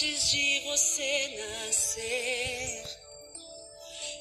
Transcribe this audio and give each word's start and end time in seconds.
Antes 0.00 0.30
de 0.30 0.60
você 0.60 1.44
nascer, 1.66 2.84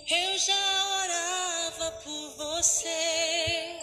eu 0.09 0.37
já 0.39 1.03
orava 1.03 1.91
por 2.03 2.29
você. 2.35 3.77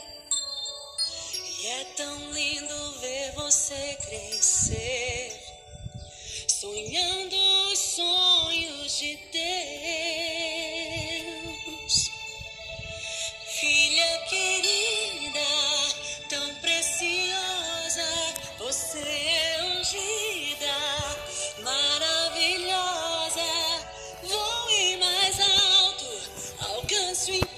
E 1.60 1.66
é 1.68 1.84
tão 1.96 2.32
lindo 2.32 3.01
ver 3.01 3.30
você 3.37 3.96
crescer, 4.09 5.41
sonhando 6.48 7.13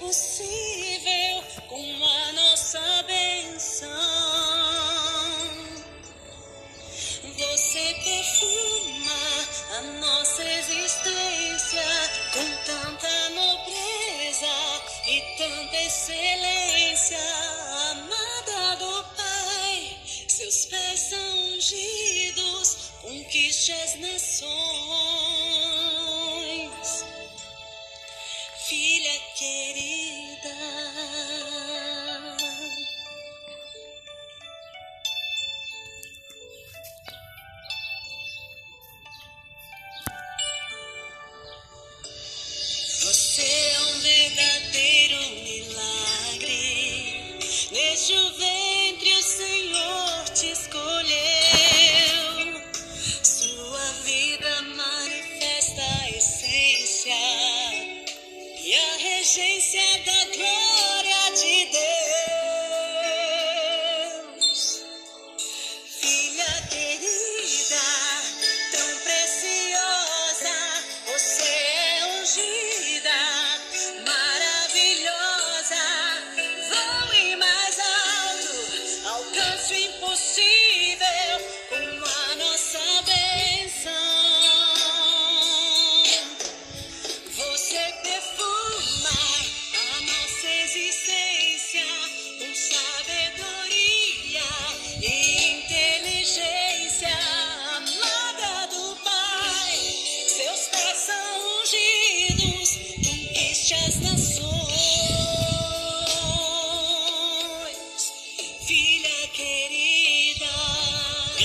impossível 0.07 1.43
com 1.67 2.05
a 2.05 2.31
nossa 2.31 2.79
benção. 3.05 3.89
Você 7.37 7.93
perfuma 8.05 9.17
a 9.77 9.81
nossa 9.99 10.16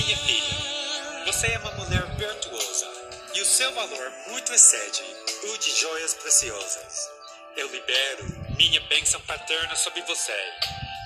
Minha 0.05 0.17
filha, 0.17 1.23
Você 1.27 1.47
é 1.47 1.57
uma 1.59 1.71
mulher 1.71 2.05
virtuosa 2.17 2.91
e 3.33 3.41
o 3.41 3.45
seu 3.45 3.71
valor 3.71 4.13
muito 4.27 4.53
excede 4.53 5.01
o 5.43 5.57
de 5.57 5.79
joias 5.79 6.13
preciosas. 6.15 7.09
Eu 7.55 7.69
libero 7.69 8.25
minha 8.57 8.81
bênção 8.81 9.21
paterna 9.21 9.73
sobre 9.77 10.01
você. 10.01 10.37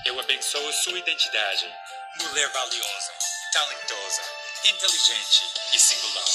Eu 0.04 0.18
abençoo 0.18 0.72
sua 0.72 0.98
identidade. 0.98 1.72
Mulher 2.22 2.48
valiosa, 2.48 3.12
talentosa, 3.52 4.22
inteligente 4.64 5.44
e 5.72 5.78
singular. 5.78 6.28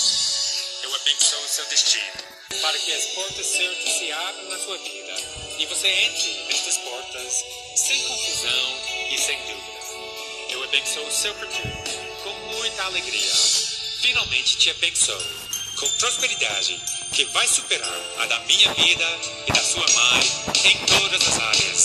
Eu 0.83 0.95
abençoo 0.95 1.47
seu 1.49 1.65
destino 1.65 2.13
para 2.61 2.79
que 2.79 2.93
as 2.93 3.05
portas 3.07 3.45
certas 3.45 3.91
se 3.91 4.11
abram 4.13 4.45
na 4.45 4.59
sua 4.59 4.77
vida 4.77 5.13
e 5.59 5.65
você 5.65 5.89
entre 5.89 6.43
nestas 6.45 6.77
portas 6.77 7.43
sem 7.75 8.01
confusão 8.03 8.81
e 9.11 9.17
sem 9.17 9.37
dúvida. 9.47 10.53
Eu 10.53 10.63
abençoo 10.63 11.11
seu 11.11 11.35
futuro 11.35 12.02
com 12.23 12.33
muita 12.55 12.83
alegria. 12.83 13.31
Finalmente 14.01 14.57
te 14.57 14.69
abençoo 14.69 15.21
com 15.77 15.89
prosperidade 15.97 16.79
que 17.11 17.25
vai 17.25 17.47
superar 17.47 18.01
a 18.19 18.25
da 18.25 18.39
minha 18.41 18.73
vida 18.73 19.05
e 19.47 19.51
da 19.51 19.61
sua 19.61 19.85
mãe 19.85 20.21
em 20.65 20.85
todas 20.85 21.27
as 21.27 21.39
áreas. 21.39 21.83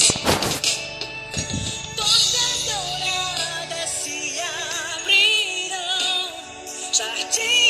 Portas 1.96 2.64
douradas 2.66 3.90
se 3.90 4.40
abrirão, 5.00 6.30
secretos 6.92 7.67